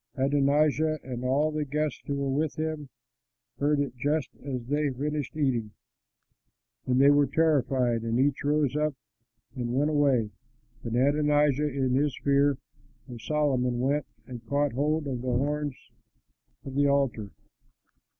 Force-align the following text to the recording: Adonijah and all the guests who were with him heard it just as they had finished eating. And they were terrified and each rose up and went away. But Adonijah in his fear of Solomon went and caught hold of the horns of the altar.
Adonijah 0.17 0.99
and 1.03 1.23
all 1.23 1.51
the 1.51 1.63
guests 1.63 2.01
who 2.07 2.15
were 2.15 2.31
with 2.31 2.55
him 2.55 2.89
heard 3.59 3.79
it 3.79 3.95
just 3.95 4.29
as 4.43 4.65
they 4.65 4.85
had 4.85 4.97
finished 4.97 5.37
eating. 5.37 5.73
And 6.87 6.99
they 6.99 7.11
were 7.11 7.27
terrified 7.27 8.01
and 8.01 8.19
each 8.19 8.43
rose 8.43 8.75
up 8.75 8.95
and 9.55 9.75
went 9.75 9.91
away. 9.91 10.31
But 10.83 10.95
Adonijah 10.95 11.69
in 11.69 11.93
his 11.93 12.17
fear 12.23 12.57
of 13.07 13.21
Solomon 13.21 13.79
went 13.79 14.07
and 14.25 14.43
caught 14.47 14.73
hold 14.73 15.05
of 15.05 15.21
the 15.21 15.27
horns 15.37 15.75
of 16.65 16.73
the 16.73 16.87
altar. 16.87 17.29